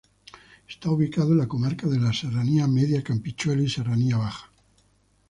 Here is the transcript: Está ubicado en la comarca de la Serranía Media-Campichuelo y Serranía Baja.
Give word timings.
Está 0.67 0.89
ubicado 0.89 1.33
en 1.33 1.37
la 1.37 1.47
comarca 1.47 1.85
de 1.87 1.99
la 1.99 2.11
Serranía 2.11 2.65
Media-Campichuelo 2.65 3.61
y 3.61 3.69
Serranía 3.69 4.17
Baja. 4.17 4.49